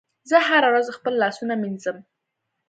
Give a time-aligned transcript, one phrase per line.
[0.29, 1.97] زه هره ورځ خپل لاسونه مینځم.